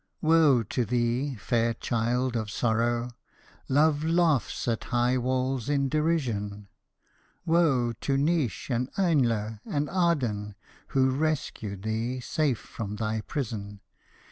[0.19, 3.11] Woe to thee, fair child of sprrow!
[3.69, 6.69] Love laughs at high walls in derision.
[7.45, 10.55] Woe to Naois and Ainle and Ardan,
[10.87, 13.79] who rescued thee safe from thy prison.